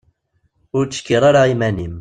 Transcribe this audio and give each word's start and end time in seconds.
Ur 0.77 0.83
ttcekkir 0.85 1.21
ara 1.29 1.43
iman-im. 1.53 1.89